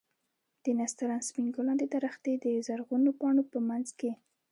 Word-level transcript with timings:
د 0.63 0.65
نسترن 0.79 1.19
سپين 1.27 1.47
ګلان 1.55 1.77
د 1.79 1.85
درختې 1.95 2.33
د 2.43 2.45
زرغونو 2.67 3.11
پاڼو 3.19 3.43
په 3.51 3.57
منځ 3.67 3.87
کښې. 3.99 4.11